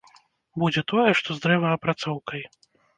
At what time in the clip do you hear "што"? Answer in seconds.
1.21-1.29